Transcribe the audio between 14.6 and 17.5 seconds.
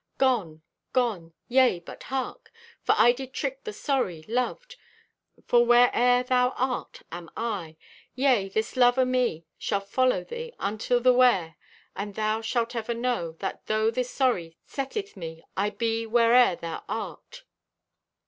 setteth me I be where'er thou art."